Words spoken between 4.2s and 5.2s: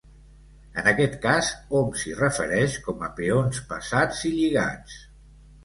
i lligats.